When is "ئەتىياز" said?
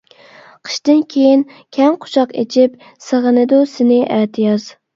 4.19-4.71